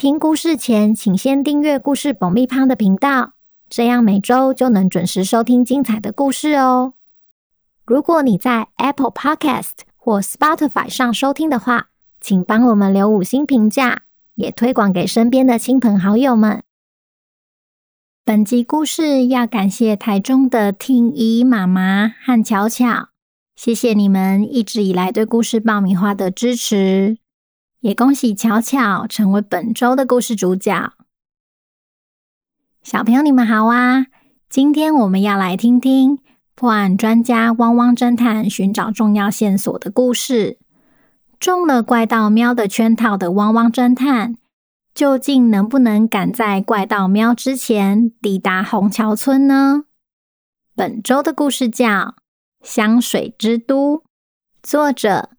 [0.00, 3.34] 听故事前，请先订阅故事爆米花的频道，
[3.68, 6.94] 这样每周就能准时收听精彩的故事哦。
[7.84, 14.04] 如果你在 Apple Podcast 或 Spotify 上收听的话，请帮我们留五星评价，
[14.36, 16.62] 也推广给身边的亲朋好友们。
[18.24, 23.10] 本集故事要感谢台中的听姨妈妈和巧巧，
[23.54, 27.18] 谢谢你们一直以来对故事爆米花的支持。
[27.80, 30.92] 也恭喜巧巧成为本周的故事主角。
[32.82, 34.06] 小朋友，你们好啊！
[34.50, 36.18] 今天我们要来听听
[36.54, 40.58] 破案专家汪汪侦探寻找重要线索的故事。
[41.38, 44.36] 中了怪盗喵的圈套的汪汪侦探，
[44.94, 49.84] 究竟能不能赶在怪盗喵之前抵达虹桥村呢？
[50.74, 51.86] 本周的故事叫
[52.62, 53.96] 《香水之都》，
[54.62, 55.30] 作者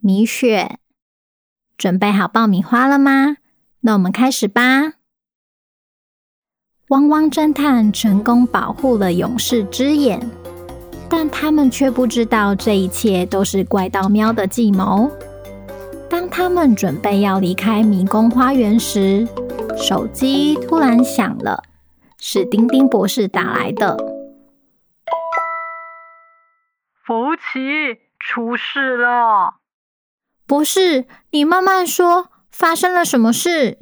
[0.00, 0.80] 米雪。
[1.76, 3.36] 准备好爆米花了吗？
[3.80, 4.94] 那我们开始吧。
[6.88, 10.20] 汪汪侦探成功保护了勇士之眼，
[11.08, 15.10] 但他们却不知道这一切都是怪盗喵的计谋。
[16.08, 19.26] 当他们准备要离开迷宫花园时，
[19.76, 21.62] 手机突然响了，
[22.18, 23.96] 是丁丁博士打来的。
[27.04, 29.56] 福奇，出事了！
[30.46, 33.78] 博士，你慢慢说，发生了什么事？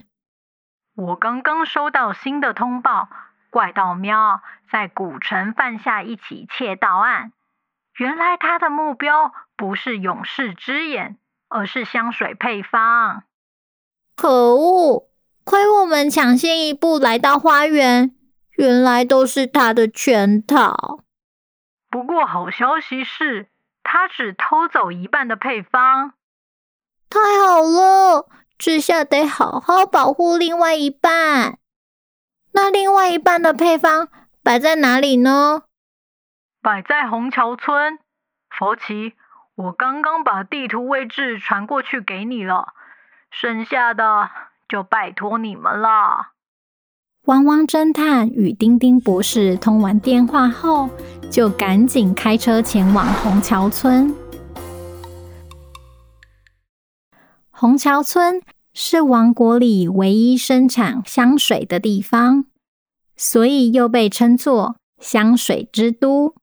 [0.94, 3.08] 我刚刚收到新的通报，
[3.50, 7.32] 怪盗喵在古城犯下一起窃盗案。
[7.98, 13.24] 原来他的目标不是勇士之眼，而是香水配方。
[14.14, 15.08] 可恶！
[15.44, 18.14] 亏我们抢先一步来到花园，
[18.56, 21.00] 原来都是他的圈套。
[21.90, 23.48] 不过好消息是，
[23.82, 26.14] 他只偷走一半的配方。
[27.12, 31.58] 太好了，这下得好好保护另外一半。
[32.52, 34.08] 那另外一半的配方
[34.42, 35.64] 摆在哪里呢？
[36.62, 37.98] 摆在虹桥村。
[38.48, 39.12] 佛奇，
[39.56, 42.72] 我刚刚把地图位置传过去给你了，
[43.30, 44.30] 剩下的
[44.66, 46.28] 就拜托你们了。
[47.26, 50.88] 汪汪侦探与丁丁博士通完电话后，
[51.30, 54.14] 就赶紧开车前往虹桥村。
[57.62, 58.42] 虹桥村
[58.74, 62.46] 是王国里唯一生产香水的地方，
[63.16, 66.34] 所以又被称作香水之都。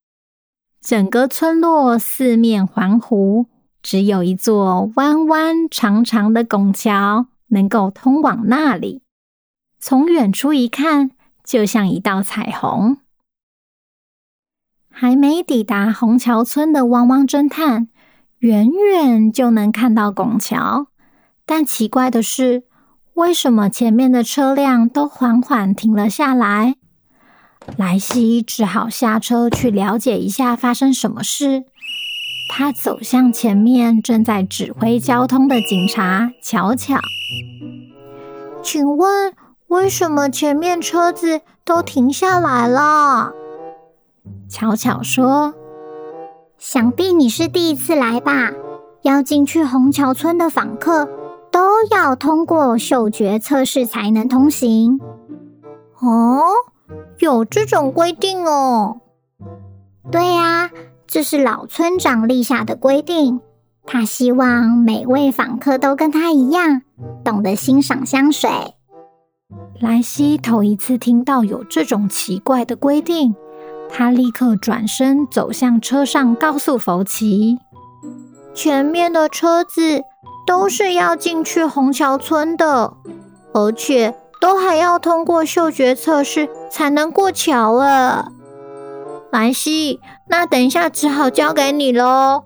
[0.80, 3.48] 整个村落四面环湖，
[3.82, 9.02] 只有一座弯弯长长的拱桥能够通往那里。
[9.78, 11.12] 从远处一看，
[11.44, 13.00] 就像一道彩虹。
[14.90, 17.90] 还没抵达虹桥村的汪汪侦探，
[18.38, 20.88] 远远就能看到拱桥。
[21.52, 22.62] 但奇怪的是，
[23.16, 26.76] 为什么前面的车辆都缓缓停了下来？
[27.76, 31.64] 莱西只好下车去了解一下发生什么事。
[32.52, 37.00] 他走向前面正在指挥交通的警察巧巧，
[38.62, 39.34] 请问
[39.70, 43.32] 为什么前面车子都停下来了？
[44.48, 45.56] 巧巧说
[46.60, 48.52] ：“想必你是第一次来吧？
[49.02, 51.10] 要进去虹桥村的访客。”
[51.80, 55.00] 都要通过嗅觉测试才能通行。
[56.00, 56.42] 哦，
[57.20, 58.98] 有这种规定哦？
[60.12, 60.72] 对呀，
[61.08, 63.40] 这是老村长立下的规定。
[63.86, 66.82] 他希望每位访客都跟他一样，
[67.24, 68.50] 懂得欣赏香水。
[69.80, 73.34] 莱西头一次听到有这种奇怪的规定，
[73.90, 77.58] 他立刻转身走向车上，告诉福奇
[78.54, 80.04] ：“前面的车子。”
[80.50, 82.96] 都是要进去虹桥村的，
[83.54, 88.32] 而且都还要通过嗅觉测试才能过桥了。
[89.32, 92.46] 莱西，那等一下只好交给你喽。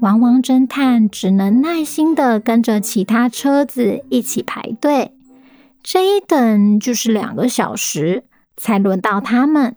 [0.00, 5.12] 汪汪侦探只能耐心的跟着其他车子一起排队，
[5.82, 8.22] 这一等就是两个小时，
[8.56, 9.74] 才轮到他们。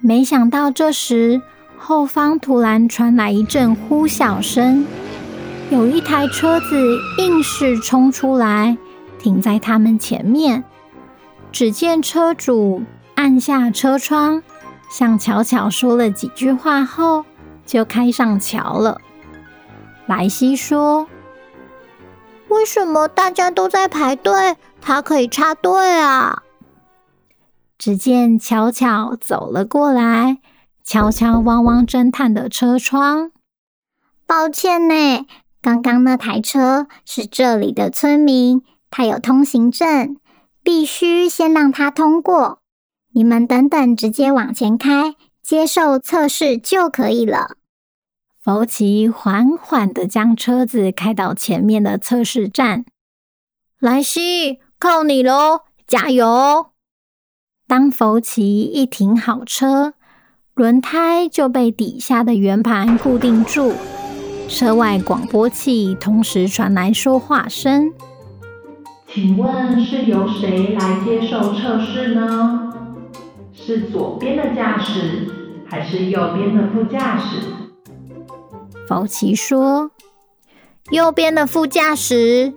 [0.00, 1.40] 没想到这时。
[1.82, 4.86] 后方突然传来一阵呼啸声，
[5.70, 8.76] 有一台车子硬是冲出来，
[9.18, 10.62] 停在他们前面。
[11.50, 12.82] 只见车主
[13.14, 14.42] 按下车窗，
[14.90, 17.24] 向巧巧说了几句话后，
[17.64, 19.00] 就开上桥了。
[20.06, 21.08] 莱西说
[22.48, 26.42] ：“为什么大家都在排队，他可以插队啊？”
[27.78, 30.38] 只见巧巧走了过来，
[30.90, 33.30] 悄悄汪汪侦探的车窗。
[34.26, 35.24] 抱歉呢，
[35.62, 40.16] 刚刚那台车是这里的村民，他有通行证。
[40.64, 42.58] 必须先让他通过，
[43.12, 47.56] 你们等等，直接往前开，接受测试就可以了。
[48.42, 52.84] 福奇缓缓的将车子开到前面的测试站，
[53.78, 56.72] 莱西，靠你喽，加油！
[57.68, 59.94] 当福奇一停好车，
[60.54, 63.72] 轮胎就被底下的圆盘固定住，
[64.48, 67.92] 车外广播器同时传来说话声。
[69.12, 72.72] 请问是由谁来接受测试呢？
[73.54, 75.28] 是左边的驾驶
[75.66, 77.38] 还是右边的副驾驶？
[78.86, 79.90] 福奇说
[80.90, 82.52] ：“右边的副驾驶。”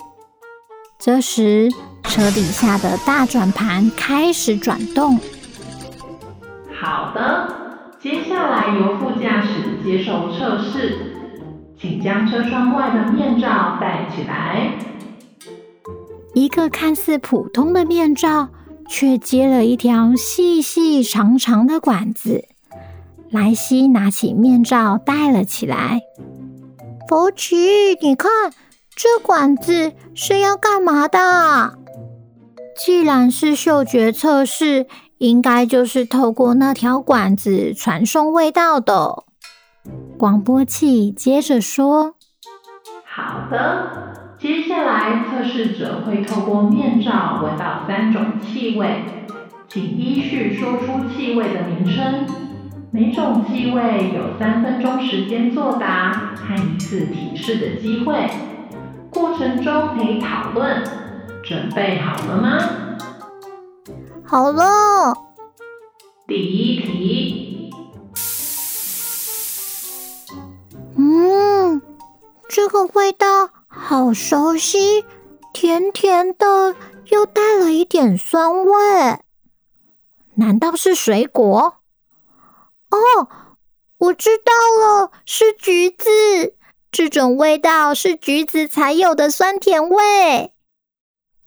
[0.99, 1.69] 这时，
[2.03, 5.19] 车底下的大转盘开始转动。
[6.81, 7.62] 好的，
[8.03, 11.15] 接下来由副驾驶接受测试，
[11.79, 14.73] 请将车窗外的面罩戴起来。
[16.33, 18.49] 一个看似普通的面罩，
[18.89, 22.43] 却接了一条细细长长的管子。
[23.29, 26.01] 莱西拿起面罩戴了起来。
[27.07, 27.55] 福奇，
[28.01, 28.29] 你看，
[28.93, 31.77] 这管子是要干嘛的？
[32.75, 34.87] 既然是嗅觉测试，
[35.23, 39.23] 应该就是透过那条管子传送味道的。
[40.17, 42.15] 广播器接着说
[43.07, 43.87] ：“好的。”
[44.37, 49.05] 接下来，测试者会透过面罩闻到三种气味，
[49.69, 52.25] 请依序说出气味的名称。
[52.91, 58.29] 每种气味有三分钟时间作答和一次提示的机会，
[59.09, 60.83] 过程中可以讨论。
[61.41, 62.57] 准备好了吗？
[64.33, 65.13] 好了。
[66.25, 67.71] 第一题。
[70.97, 71.79] 嗯，
[72.49, 73.51] 这个味道。
[73.67, 75.05] 好熟悉，
[75.53, 76.75] 甜甜的，
[77.11, 78.73] 又带了一点酸味。
[80.33, 81.75] 难道是水果？
[82.89, 83.29] 哦，
[83.99, 84.51] 我知道
[84.81, 86.09] 了，是橘子。
[86.91, 90.53] 这种味道是橘子才有的酸甜味。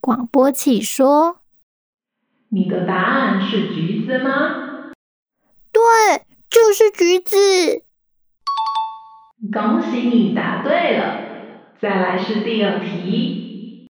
[0.00, 1.40] 广播器说
[2.48, 4.92] ：“你的答案是橘子吗？”
[5.72, 5.82] 对，
[6.48, 7.36] 就是橘子。
[9.52, 11.20] 恭喜你答对了。
[11.80, 13.86] 再来是第二题。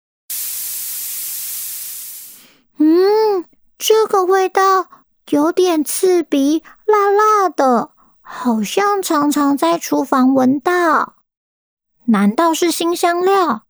[2.79, 3.45] 嗯，
[3.79, 4.89] 这个味道
[5.31, 11.15] 有点刺鼻，辣辣的，好像常常在厨房闻到。
[12.07, 13.63] 难道是新香料？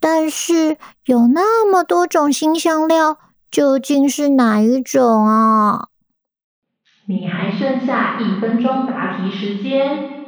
[0.00, 3.18] 但是有那么多种新香料，
[3.52, 5.88] 究竟是哪一种啊？
[7.04, 10.24] 你还剩下一分钟答题时间。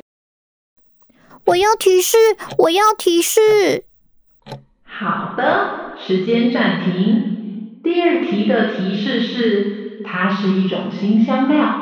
[1.47, 2.19] 我要提示，
[2.59, 3.85] 我要提示。
[4.85, 7.81] 好的，时间暂停。
[7.83, 11.81] 第二题的提示是，它是一种新香料，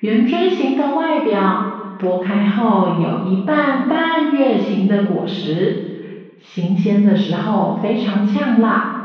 [0.00, 8.95] 圆锥形的外表，剥开后有一半半月形的果实，新鲜的时候非常呛辣，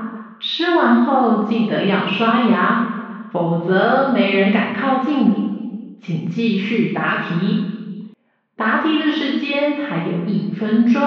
[0.42, 6.00] 吃完后记得要刷牙，否则没人敢靠近你。
[6.04, 8.12] 请继续答题。
[8.58, 11.02] 答题的时间还有一分钟。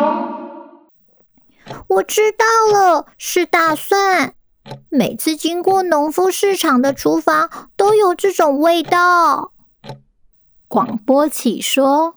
[1.88, 4.34] 我知道了，是大蒜。
[4.88, 9.52] 每次经过农夫市场的厨房，都有这种味道。
[10.68, 12.16] 广播器说：“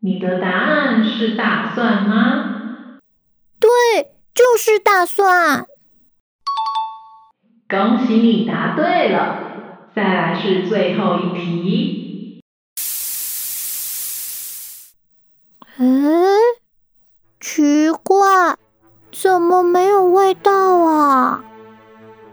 [0.00, 3.00] 你的答案是大蒜吗？”
[3.60, 3.70] 对，
[4.34, 5.66] 就是大蒜。
[7.72, 9.38] 恭喜你答对了。
[9.96, 12.42] 再来是最后一题。
[15.78, 16.36] 嗯，
[17.40, 18.56] 奇怪，
[19.10, 21.42] 怎么没有味道啊？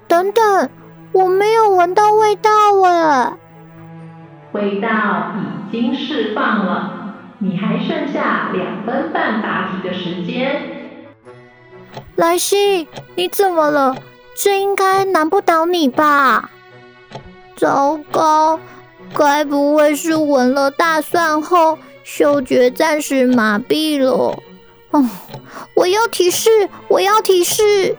[0.10, 0.70] 等等，
[1.14, 2.50] 我没有闻到味道
[2.84, 3.38] 哎。
[4.52, 10.62] 味道已经释放了，你还剩下两分半答题的时间。
[12.18, 13.96] 莱西，你怎么了？
[14.42, 16.50] 这应该难不倒你吧？
[17.58, 18.58] 糟糕，
[19.14, 24.40] 该不会是闻了大蒜后，嗅觉暂时麻痹了。
[24.92, 25.06] 哦，
[25.74, 27.98] 我要提示，我要提示。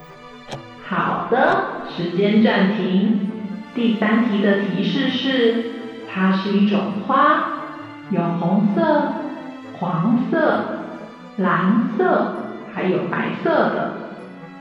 [0.88, 1.62] 好的，
[1.94, 3.30] 时间暂停。
[3.74, 5.72] 第三题的提示是，
[6.10, 7.52] 它是一种花，
[8.08, 9.12] 有红色、
[9.78, 10.64] 黄色、
[11.36, 12.34] 蓝色，
[12.74, 13.92] 还有白色的。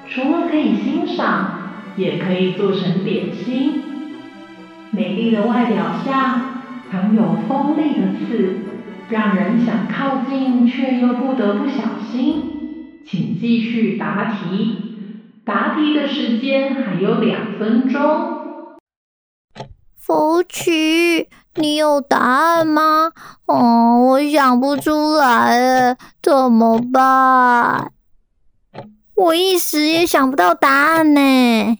[0.09, 1.58] 除了可以欣赏，
[1.99, 3.83] 也可以做成点心。
[4.91, 8.55] 美丽的外表下，藏有锋利的刺，
[9.09, 13.01] 让人想靠近却又不得不小心。
[13.05, 14.77] 请继续答题，
[15.45, 17.99] 答题的时间还有两分钟。
[19.97, 23.11] 福奇，你有答案吗？
[23.45, 27.91] 哦，我想不出来，怎么办？
[29.19, 31.77] 我一时也想不到答案呢。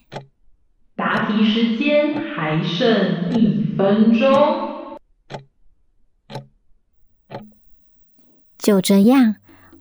[0.98, 5.00] 答题时间还剩一分钟。
[8.58, 9.36] 就这样，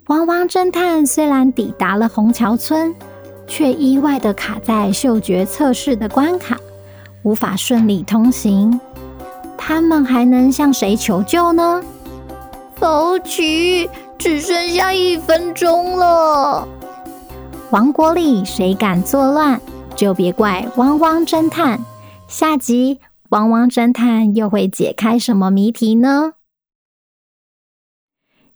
[0.06, 2.94] 汪汪侦探虽然抵达了虹桥村，
[3.48, 6.56] 却意外的卡在嗅觉测试的关卡，
[7.24, 8.80] 无法顺利通行。
[9.56, 11.82] 他们还能向谁求救呢？
[12.76, 16.68] 福奇，只剩下一分钟了。
[17.70, 19.60] 王国里谁敢作乱，
[19.94, 21.78] 就别怪汪汪侦探。
[22.26, 22.98] 下集
[23.28, 26.32] 汪汪侦探又会解开什么谜题呢？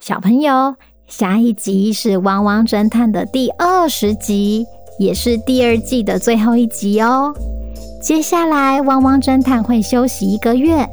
[0.00, 0.76] 小朋友，
[1.06, 4.64] 下一集是汪汪侦探的第二十集，
[4.98, 7.34] 也是第二季的最后一集哦。
[8.02, 10.88] 接下来汪汪侦探会休息一个月，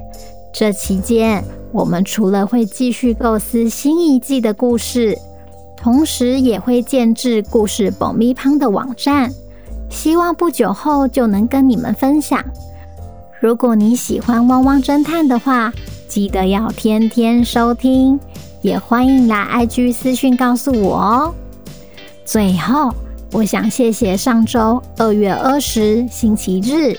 [0.53, 5.17] 这期间我们除了会继续构思新一季的故事。
[5.81, 9.31] 同时也会建置故事爆米花的网站，
[9.89, 12.43] 希望不久后就能跟你们分享。
[13.39, 15.71] 如果你喜欢汪汪侦探的话，
[16.09, 18.19] 记得要天天收听，
[18.61, 21.33] 也欢迎来 IG 私讯告诉我哦。
[22.25, 22.93] 最后，
[23.31, 26.97] 我想谢谢上周二月二十星期日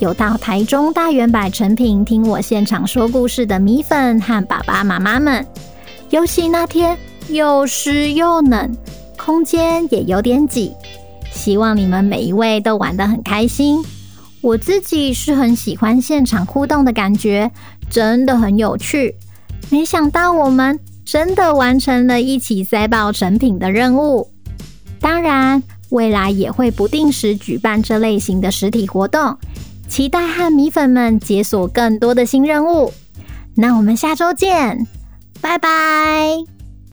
[0.00, 5.46] 有到台中大圆百诚品听我现场说故事的米粉和爸爸妈妈们，
[6.10, 6.98] 尤其那天。
[7.32, 8.76] 又湿又冷，
[9.16, 10.72] 空间也有点挤。
[11.32, 13.82] 希望你们每一位都玩得很开心。
[14.40, 17.50] 我自己是很喜欢现场互动的感觉，
[17.90, 19.14] 真的很有趣。
[19.68, 24.30] 没想到我们真的完成了一起塞爆成品的任务。
[24.98, 29.36] 当然，未来也会不定时举办这类型的实体活动，
[29.88, 32.92] 期待和米粉们解锁更多的新任务。
[33.54, 34.86] 那我们下周见，
[35.40, 36.59] 拜拜。